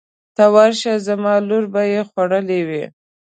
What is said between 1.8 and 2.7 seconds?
یې خوړلې